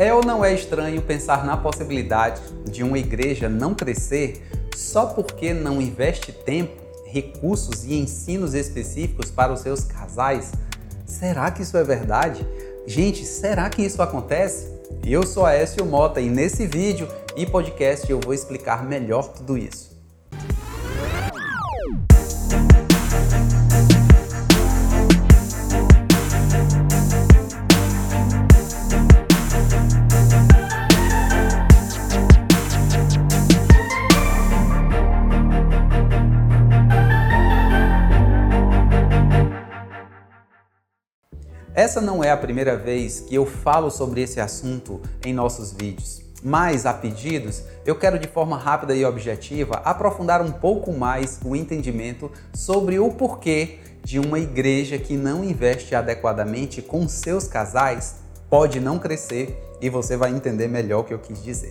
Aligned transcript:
É 0.00 0.14
ou 0.14 0.24
não 0.24 0.42
é 0.42 0.54
estranho 0.54 1.02
pensar 1.02 1.44
na 1.44 1.58
possibilidade 1.58 2.40
de 2.64 2.82
uma 2.82 2.98
igreja 2.98 3.50
não 3.50 3.74
crescer 3.74 4.42
só 4.74 5.04
porque 5.04 5.52
não 5.52 5.78
investe 5.78 6.32
tempo, 6.32 6.72
recursos 7.04 7.84
e 7.84 7.92
ensinos 7.92 8.54
específicos 8.54 9.30
para 9.30 9.52
os 9.52 9.60
seus 9.60 9.84
casais? 9.84 10.52
Será 11.04 11.50
que 11.50 11.60
isso 11.60 11.76
é 11.76 11.84
verdade? 11.84 12.48
Gente, 12.86 13.26
será 13.26 13.68
que 13.68 13.82
isso 13.82 14.00
acontece? 14.00 14.72
Eu 15.04 15.26
sou 15.26 15.44
Aécio 15.44 15.84
Mota 15.84 16.18
e 16.18 16.30
nesse 16.30 16.66
vídeo 16.66 17.06
e 17.36 17.44
podcast 17.44 18.10
eu 18.10 18.20
vou 18.20 18.32
explicar 18.32 18.82
melhor 18.86 19.28
tudo 19.28 19.58
isso. 19.58 19.89
Essa 41.80 41.98
não 41.98 42.22
é 42.22 42.30
a 42.30 42.36
primeira 42.36 42.76
vez 42.76 43.20
que 43.20 43.34
eu 43.34 43.46
falo 43.46 43.90
sobre 43.90 44.20
esse 44.20 44.38
assunto 44.38 45.00
em 45.24 45.32
nossos 45.32 45.72
vídeos, 45.72 46.20
mas 46.44 46.84
a 46.84 46.92
pedidos 46.92 47.62
eu 47.86 47.96
quero 47.96 48.18
de 48.18 48.28
forma 48.28 48.58
rápida 48.58 48.94
e 48.94 49.02
objetiva 49.02 49.76
aprofundar 49.76 50.42
um 50.42 50.52
pouco 50.52 50.92
mais 50.92 51.40
o 51.42 51.56
entendimento 51.56 52.30
sobre 52.52 52.98
o 52.98 53.10
porquê 53.10 53.78
de 54.04 54.18
uma 54.18 54.38
igreja 54.38 54.98
que 54.98 55.16
não 55.16 55.42
investe 55.42 55.94
adequadamente 55.94 56.82
com 56.82 57.08
seus 57.08 57.48
casais 57.48 58.16
pode 58.50 58.78
não 58.78 58.98
crescer 58.98 59.58
e 59.80 59.88
você 59.88 60.18
vai 60.18 60.32
entender 60.32 60.68
melhor 60.68 61.00
o 61.00 61.04
que 61.04 61.14
eu 61.14 61.18
quis 61.18 61.42
dizer. 61.42 61.70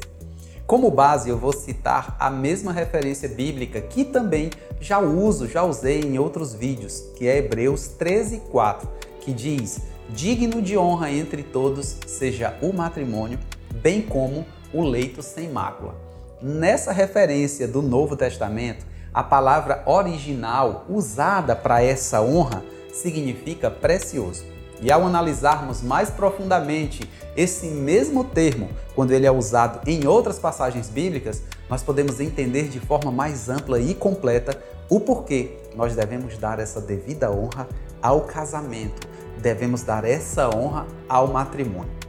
Como 0.65 0.89
base, 0.89 1.29
eu 1.29 1.37
vou 1.37 1.53
citar 1.53 2.17
a 2.19 2.31
mesma 2.31 2.73
referência 2.73 3.29
bíblica 3.29 3.79
que 3.79 4.03
também 4.03 4.49
já 4.81 4.97
uso, 4.97 5.47
já 5.47 5.63
usei 5.63 6.01
em 6.01 6.17
outros 6.17 6.51
vídeos, 6.51 7.03
que 7.15 7.27
é 7.27 7.37
Hebreus 7.37 7.91
13:4, 7.99 8.87
que 9.19 9.31
diz: 9.31 9.88
digno 10.09 10.61
de 10.61 10.77
honra 10.77 11.11
entre 11.11 11.43
todos 11.43 11.97
seja 12.07 12.57
o 12.61 12.73
matrimônio, 12.73 13.39
bem 13.75 14.01
como 14.01 14.45
o 14.73 14.83
leito 14.83 15.21
sem 15.21 15.49
mácula. 15.49 15.95
Nessa 16.41 16.91
referência 16.91 17.67
do 17.67 17.81
Novo 17.81 18.15
Testamento, 18.15 18.85
a 19.13 19.23
palavra 19.23 19.83
original 19.85 20.85
usada 20.89 21.55
para 21.55 21.83
essa 21.83 22.21
honra 22.21 22.63
significa 22.93 23.69
precioso. 23.69 24.43
E 24.81 24.91
ao 24.91 25.05
analisarmos 25.05 25.81
mais 25.81 26.09
profundamente 26.09 27.09
esse 27.35 27.67
mesmo 27.67 28.23
termo, 28.23 28.69
quando 28.95 29.11
ele 29.11 29.25
é 29.25 29.31
usado 29.31 29.81
em 29.87 30.07
outras 30.07 30.39
passagens 30.39 30.89
bíblicas, 30.89 31.43
nós 31.69 31.83
podemos 31.83 32.19
entender 32.19 32.69
de 32.69 32.79
forma 32.79 33.11
mais 33.11 33.49
ampla 33.49 33.79
e 33.79 33.93
completa 33.93 34.57
o 34.89 34.99
porquê 34.99 35.57
nós 35.75 35.95
devemos 35.95 36.37
dar 36.37 36.59
essa 36.59 36.79
devida 36.79 37.29
honra 37.29 37.67
ao 38.01 38.21
casamento, 38.21 39.07
devemos 39.39 39.83
dar 39.83 40.03
essa 40.03 40.49
honra 40.49 40.85
ao 41.07 41.27
matrimônio. 41.27 41.99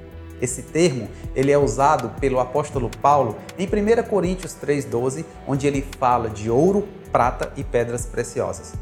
Esse 0.41 0.63
termo 0.63 1.09
ele 1.35 1.53
é 1.53 1.59
usado 1.59 2.11
pelo 2.21 2.41
apóstolo 2.41 2.91
Paulo 3.03 3.37
em 3.59 3.67
1 3.67 4.03
Coríntios 4.09 4.57
3,12, 4.63 5.25
onde 5.47 5.67
ele 5.67 5.87
fala 5.99 6.31
de 6.31 6.51
ouro, 6.51 6.89
prata 7.13 7.53
e 7.57 7.63
pedras 7.63 8.07
preciosas. 8.07 8.73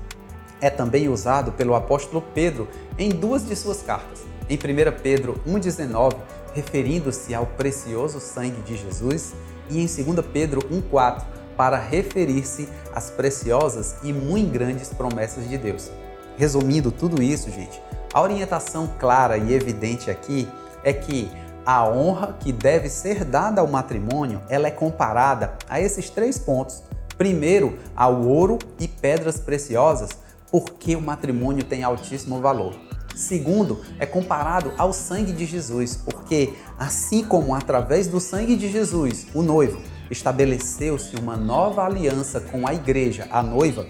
É 0.60 0.70
também 0.70 1.08
usado 1.08 1.52
pelo 1.52 1.74
apóstolo 1.74 2.22
Pedro 2.34 2.68
em 2.98 3.10
duas 3.10 3.46
de 3.46 3.54
suas 3.56 3.82
cartas. 3.82 4.20
Em 4.48 4.56
1 4.56 5.00
Pedro 5.02 5.40
1,19, 5.46 6.16
referindo-se 6.54 7.34
ao 7.34 7.46
precioso 7.46 8.18
sangue 8.20 8.62
de 8.62 8.76
Jesus, 8.76 9.34
e 9.70 9.80
em 9.80 9.86
2 9.86 10.26
Pedro 10.32 10.62
1,4, 10.62 11.22
para 11.56 11.76
referir-se 11.76 12.68
às 12.94 13.10
preciosas 13.10 13.96
e 14.02 14.12
muito 14.12 14.52
grandes 14.52 14.88
promessas 14.88 15.48
de 15.48 15.58
Deus. 15.58 15.90
Resumindo 16.36 16.92
tudo 16.92 17.20
isso, 17.20 17.50
gente, 17.50 17.82
a 18.12 18.20
orientação 18.20 18.88
clara 18.98 19.36
e 19.36 19.52
evidente 19.52 20.10
aqui 20.10 20.48
é 20.82 20.92
que 20.92 21.30
a 21.64 21.86
honra 21.86 22.36
que 22.40 22.50
deve 22.50 22.88
ser 22.88 23.24
dada 23.24 23.60
ao 23.60 23.66
matrimônio, 23.66 24.40
ela 24.48 24.68
é 24.68 24.70
comparada 24.70 25.52
a 25.68 25.78
esses 25.80 26.08
três 26.08 26.38
pontos. 26.38 26.82
Primeiro, 27.18 27.78
ao 27.94 28.22
ouro 28.22 28.58
e 28.80 28.88
pedras 28.88 29.38
preciosas, 29.38 30.10
porque 30.50 30.96
o 30.96 31.00
matrimônio 31.00 31.64
tem 31.64 31.84
altíssimo 31.84 32.40
valor. 32.40 32.74
Segundo, 33.14 33.82
é 33.98 34.06
comparado 34.06 34.72
ao 34.78 34.92
sangue 34.92 35.32
de 35.32 35.44
Jesus, 35.44 35.96
porque 35.96 36.54
assim 36.78 37.22
como 37.24 37.54
através 37.54 38.06
do 38.06 38.20
sangue 38.20 38.56
de 38.56 38.70
Jesus, 38.70 39.26
o 39.34 39.42
noivo 39.42 39.82
estabeleceu-se 40.10 41.16
uma 41.16 41.36
nova 41.36 41.84
aliança 41.84 42.40
com 42.40 42.66
a 42.66 42.72
igreja, 42.72 43.26
a 43.30 43.42
noiva, 43.42 43.86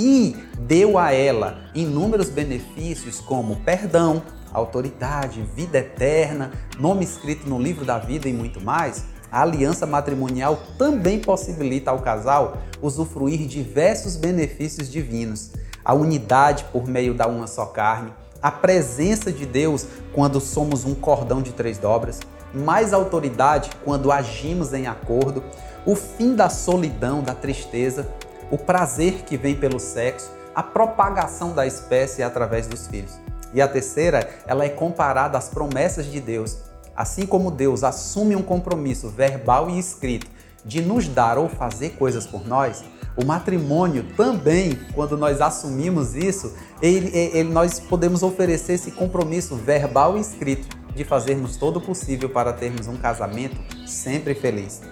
e 0.00 0.34
deu 0.58 0.96
a 0.96 1.12
ela 1.12 1.58
inúmeros 1.74 2.30
benefícios 2.30 3.20
como 3.20 3.56
perdão, 3.56 4.22
autoridade, 4.50 5.46
vida 5.54 5.76
eterna, 5.76 6.52
nome 6.78 7.04
escrito 7.04 7.46
no 7.46 7.60
livro 7.60 7.84
da 7.84 7.98
vida 7.98 8.26
e 8.26 8.32
muito 8.32 8.62
mais, 8.62 9.04
a 9.30 9.42
aliança 9.42 9.86
matrimonial 9.86 10.58
também 10.78 11.20
possibilita 11.20 11.90
ao 11.90 11.98
casal 11.98 12.62
usufruir 12.80 13.46
diversos 13.46 14.16
benefícios 14.16 14.90
divinos. 14.90 15.50
A 15.84 15.92
unidade 15.92 16.64
por 16.72 16.88
meio 16.88 17.12
da 17.12 17.26
uma 17.26 17.46
só 17.46 17.66
carne, 17.66 18.10
a 18.42 18.50
presença 18.50 19.30
de 19.30 19.44
Deus 19.44 19.86
quando 20.14 20.40
somos 20.40 20.86
um 20.86 20.94
cordão 20.94 21.42
de 21.42 21.52
três 21.52 21.76
dobras, 21.76 22.20
mais 22.54 22.94
autoridade 22.94 23.70
quando 23.84 24.10
agimos 24.10 24.72
em 24.72 24.86
acordo, 24.86 25.44
o 25.84 25.94
fim 25.94 26.34
da 26.34 26.48
solidão, 26.48 27.22
da 27.22 27.34
tristeza, 27.34 28.08
o 28.50 28.58
prazer 28.58 29.22
que 29.24 29.36
vem 29.36 29.54
pelo 29.54 29.78
sexo, 29.78 30.30
a 30.54 30.62
propagação 30.62 31.52
da 31.52 31.66
espécie 31.66 32.22
através 32.22 32.66
dos 32.66 32.86
filhos. 32.86 33.18
E 33.52 33.60
a 33.60 33.68
terceira, 33.68 34.28
ela 34.46 34.64
é 34.64 34.68
comparada 34.68 35.38
às 35.38 35.48
promessas 35.48 36.06
de 36.06 36.20
Deus. 36.20 36.58
Assim 36.94 37.26
como 37.26 37.50
Deus 37.50 37.82
assume 37.82 38.36
um 38.36 38.42
compromisso 38.42 39.08
verbal 39.08 39.70
e 39.70 39.78
escrito 39.78 40.26
de 40.64 40.82
nos 40.82 41.08
dar 41.08 41.38
ou 41.38 41.48
fazer 41.48 41.90
coisas 41.90 42.26
por 42.26 42.46
nós, 42.46 42.84
o 43.16 43.24
matrimônio 43.24 44.04
também, 44.16 44.78
quando 44.94 45.16
nós 45.16 45.40
assumimos 45.40 46.14
isso, 46.14 46.54
ele, 46.80 47.16
ele, 47.16 47.50
nós 47.50 47.80
podemos 47.80 48.22
oferecer 48.22 48.74
esse 48.74 48.90
compromisso 48.90 49.56
verbal 49.56 50.16
e 50.16 50.20
escrito 50.20 50.68
de 50.94 51.04
fazermos 51.04 51.56
todo 51.56 51.78
o 51.78 51.80
possível 51.80 52.28
para 52.28 52.52
termos 52.52 52.86
um 52.86 52.96
casamento 52.96 53.56
sempre 53.86 54.34
feliz. 54.34 54.82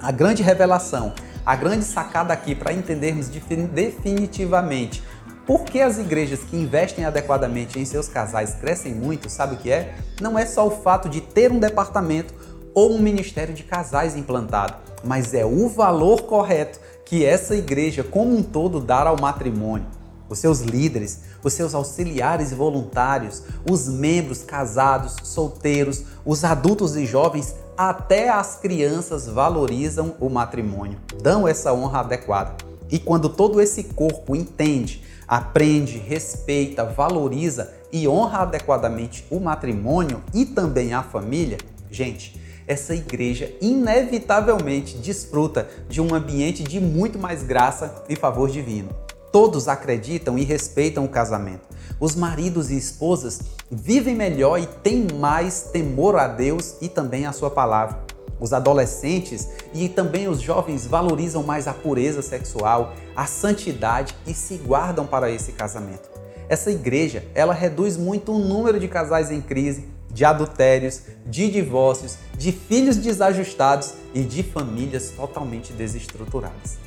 A 0.00 0.10
grande 0.10 0.42
revelação 0.42 1.14
a 1.46 1.54
grande 1.54 1.84
sacada 1.84 2.34
aqui 2.34 2.56
para 2.56 2.72
entendermos 2.72 3.28
definitivamente 3.28 5.02
por 5.46 5.62
que 5.62 5.80
as 5.80 5.96
igrejas 5.96 6.40
que 6.40 6.56
investem 6.56 7.04
adequadamente 7.04 7.78
em 7.78 7.84
seus 7.84 8.08
casais 8.08 8.56
crescem 8.56 8.92
muito, 8.92 9.30
sabe 9.30 9.54
o 9.54 9.58
que 9.58 9.70
é? 9.70 9.94
Não 10.20 10.36
é 10.36 10.44
só 10.44 10.66
o 10.66 10.82
fato 10.82 11.08
de 11.08 11.20
ter 11.20 11.52
um 11.52 11.60
departamento 11.60 12.34
ou 12.74 12.92
um 12.92 12.98
ministério 12.98 13.54
de 13.54 13.62
casais 13.62 14.16
implantado, 14.16 14.74
mas 15.04 15.32
é 15.32 15.46
o 15.46 15.68
valor 15.68 16.22
correto 16.22 16.80
que 17.04 17.24
essa 17.24 17.54
igreja 17.54 18.02
como 18.02 18.36
um 18.36 18.42
todo 18.42 18.80
dá 18.80 19.02
ao 19.02 19.20
matrimônio. 19.20 19.86
Os 20.28 20.38
seus 20.38 20.60
líderes, 20.60 21.20
os 21.42 21.52
seus 21.52 21.74
auxiliares 21.74 22.52
voluntários, 22.52 23.42
os 23.68 23.88
membros 23.88 24.42
casados, 24.42 25.16
solteiros, 25.22 26.02
os 26.24 26.44
adultos 26.44 26.96
e 26.96 27.06
jovens 27.06 27.54
até 27.76 28.28
as 28.30 28.56
crianças 28.56 29.26
valorizam 29.26 30.14
o 30.18 30.28
matrimônio, 30.28 30.98
dão 31.22 31.46
essa 31.46 31.72
honra 31.72 32.00
adequada. 32.00 32.54
E 32.90 32.98
quando 32.98 33.28
todo 33.28 33.60
esse 33.60 33.84
corpo 33.84 34.34
entende, 34.34 35.02
aprende, 35.26 35.98
respeita, 35.98 36.84
valoriza 36.84 37.72
e 37.92 38.06
honra 38.06 38.40
adequadamente 38.40 39.26
o 39.30 39.40
matrimônio 39.40 40.22
e 40.32 40.44
também 40.44 40.94
a 40.94 41.02
família, 41.02 41.58
gente, 41.90 42.40
essa 42.66 42.94
igreja 42.94 43.52
inevitavelmente 43.60 44.96
desfruta 44.98 45.68
de 45.88 46.00
um 46.00 46.14
ambiente 46.14 46.62
de 46.62 46.80
muito 46.80 47.18
mais 47.18 47.42
graça 47.42 48.04
e 48.08 48.16
favor 48.16 48.50
divino. 48.50 49.05
Todos 49.36 49.68
acreditam 49.68 50.38
e 50.38 50.44
respeitam 50.44 51.04
o 51.04 51.08
casamento. 51.10 51.68
Os 52.00 52.16
maridos 52.16 52.70
e 52.70 52.78
esposas 52.78 53.42
vivem 53.70 54.14
melhor 54.14 54.58
e 54.58 54.64
têm 54.64 55.08
mais 55.12 55.64
temor 55.70 56.16
a 56.16 56.26
Deus 56.26 56.76
e 56.80 56.88
também 56.88 57.26
a 57.26 57.32
sua 57.32 57.50
palavra. 57.50 57.98
Os 58.40 58.54
adolescentes 58.54 59.46
e 59.74 59.90
também 59.90 60.26
os 60.26 60.40
jovens 60.40 60.86
valorizam 60.86 61.42
mais 61.42 61.68
a 61.68 61.74
pureza 61.74 62.22
sexual, 62.22 62.94
a 63.14 63.26
santidade 63.26 64.16
e 64.26 64.32
se 64.32 64.56
guardam 64.56 65.06
para 65.06 65.30
esse 65.30 65.52
casamento. 65.52 66.08
Essa 66.48 66.70
igreja, 66.70 67.22
ela 67.34 67.52
reduz 67.52 67.98
muito 67.98 68.32
o 68.32 68.38
número 68.38 68.80
de 68.80 68.88
casais 68.88 69.30
em 69.30 69.42
crise, 69.42 69.86
de 70.10 70.24
adultérios, 70.24 71.02
de 71.26 71.50
divórcios, 71.50 72.16
de 72.38 72.52
filhos 72.52 72.96
desajustados 72.96 73.92
e 74.14 74.22
de 74.22 74.42
famílias 74.42 75.10
totalmente 75.10 75.74
desestruturadas. 75.74 76.78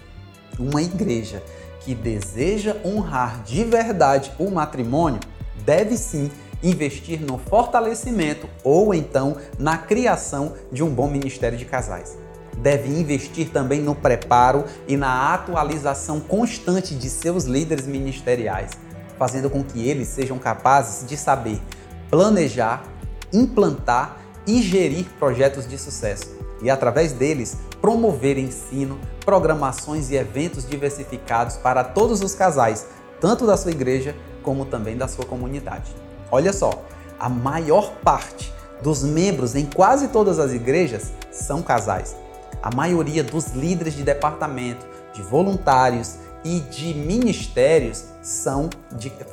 Uma 0.58 0.82
igreja 0.82 1.44
que 1.80 1.96
deseja 1.96 2.76
honrar 2.84 3.44
de 3.44 3.64
verdade 3.64 4.32
o 4.38 4.50
matrimônio 4.50 5.20
deve 5.66 5.98
sim 5.98 6.32
investir 6.62 7.22
no 7.22 7.38
fortalecimento 7.38 8.50
ou 8.64 8.94
então 8.94 9.38
na 9.58 9.78
criação 9.78 10.54
de 10.72 10.84
um 10.84 10.90
bom 10.90 11.10
ministério 11.10 11.58
de 11.58 11.66
casais. 11.66 12.18
Deve 12.58 12.90
investir 12.90 13.50
também 13.50 13.82
no 13.82 13.96
preparo 13.96 14.66
e 14.88 14.98
na 14.98 15.34
atualização 15.34 16.20
constante 16.20 16.94
de 16.94 17.10
seus 17.10 17.46
líderes 17.46 17.88
ministeriais, 17.88 18.72
fazendo 19.18 19.50
com 19.50 19.64
que 19.64 19.88
eles 19.88 20.10
sejam 20.10 20.38
capazes 20.38 21.08
de 21.08 21.16
saber 21.16 21.62
planejar, 22.10 22.84
implantar 23.32 24.18
e 24.50 24.64
gerir 24.64 25.06
projetos 25.20 25.68
de 25.68 25.78
sucesso 25.78 26.26
e, 26.60 26.72
através 26.72 27.14
deles, 27.14 27.56
promover 27.80 28.36
ensino, 28.36 29.00
programações 29.24 30.10
e 30.10 30.16
eventos 30.16 30.68
diversificados 30.68 31.56
para 31.58 31.84
todos 31.84 32.22
os 32.22 32.34
casais, 32.34 32.88
tanto 33.22 33.46
da 33.46 33.56
sua 33.56 33.70
igreja 33.70 34.16
como 34.42 34.66
também 34.66 34.98
da 34.98 35.08
sua 35.08 35.24
comunidade. 35.24 35.94
Olha 36.32 36.52
só, 36.52 36.84
a 37.20 37.30
maior 37.30 37.94
parte 38.04 38.52
dos 38.82 39.04
membros 39.04 39.54
em 39.54 39.68
quase 39.68 40.08
todas 40.08 40.40
as 40.40 40.52
igrejas 40.52 41.14
são 41.32 41.62
casais. 41.62 42.16
A 42.64 42.74
maioria 42.74 43.24
dos 43.24 43.52
líderes 43.52 43.94
de 43.94 44.02
departamento, 44.02 44.84
de 45.14 45.22
voluntários 45.22 46.16
e 46.44 46.60
de 46.60 46.96
ministérios 46.96 48.06
são 48.24 48.68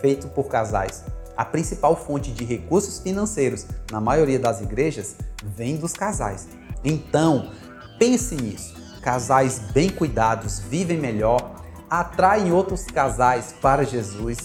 feitos 0.02 0.28
por 0.30 0.44
casais. 0.44 1.04
A 1.36 1.44
principal 1.44 1.94
fonte 1.94 2.32
de 2.32 2.44
recursos 2.44 2.98
financeiros 2.98 3.66
na 3.90 4.00
maioria 4.00 4.38
das 4.38 4.60
igrejas 4.60 5.16
vem 5.44 5.76
dos 5.76 5.92
casais. 5.92 6.48
Então, 6.84 7.50
pense 7.98 8.34
nisso. 8.34 8.74
Casais 9.02 9.58
bem 9.72 9.90
cuidados 9.90 10.58
vivem 10.58 10.98
melhor, 10.98 11.62
atraem 11.88 12.52
outros 12.52 12.84
casais 12.84 13.54
para 13.60 13.84
Jesus, 13.84 14.38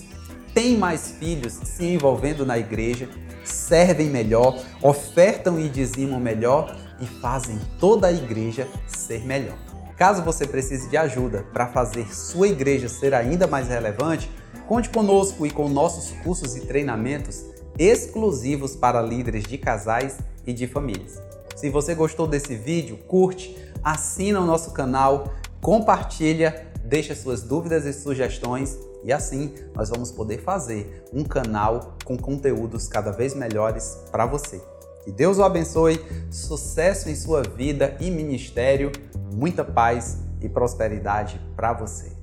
têm 0.53 0.77
mais 0.77 1.11
filhos 1.11 1.53
se 1.53 1.85
envolvendo 1.85 2.45
na 2.45 2.57
igreja, 2.59 3.09
servem 3.43 4.09
melhor, 4.09 4.61
ofertam 4.81 5.59
e 5.59 5.69
dizimam 5.69 6.19
melhor 6.19 6.77
e 6.99 7.05
fazem 7.05 7.59
toda 7.79 8.07
a 8.07 8.11
igreja 8.11 8.67
ser 8.87 9.25
melhor. 9.25 9.70
Caso 10.01 10.23
você 10.23 10.47
precise 10.47 10.89
de 10.89 10.97
ajuda 10.97 11.45
para 11.53 11.67
fazer 11.67 12.11
sua 12.11 12.47
igreja 12.47 12.89
ser 12.89 13.13
ainda 13.13 13.45
mais 13.45 13.67
relevante, 13.67 14.31
conte 14.67 14.89
conosco 14.89 15.45
e 15.45 15.51
com 15.51 15.69
nossos 15.69 16.09
cursos 16.23 16.55
e 16.55 16.61
treinamentos 16.61 17.45
exclusivos 17.77 18.75
para 18.75 18.99
líderes 18.99 19.43
de 19.43 19.59
casais 19.59 20.17
e 20.43 20.53
de 20.53 20.65
famílias. 20.65 21.21
Se 21.55 21.69
você 21.69 21.93
gostou 21.93 22.25
desse 22.25 22.55
vídeo, 22.55 22.97
curte, 23.07 23.55
assina 23.83 24.41
o 24.41 24.45
nosso 24.47 24.71
canal, 24.71 25.35
compartilha, 25.61 26.65
deixa 26.83 27.13
suas 27.13 27.43
dúvidas 27.43 27.85
e 27.85 27.93
sugestões 27.93 28.79
e 29.03 29.13
assim 29.13 29.53
nós 29.75 29.91
vamos 29.91 30.11
poder 30.11 30.41
fazer 30.41 31.05
um 31.13 31.23
canal 31.23 31.95
com 32.03 32.17
conteúdos 32.17 32.87
cada 32.87 33.11
vez 33.11 33.35
melhores 33.35 33.99
para 34.11 34.25
você. 34.25 34.70
Que 35.03 35.11
Deus 35.11 35.37
o 35.37 35.43
abençoe, 35.43 35.99
sucesso 36.29 37.09
em 37.09 37.15
sua 37.15 37.41
vida 37.41 37.97
e 37.99 38.11
ministério, 38.11 38.91
muita 39.33 39.63
paz 39.63 40.19
e 40.41 40.47
prosperidade 40.47 41.41
para 41.55 41.73
você. 41.73 42.20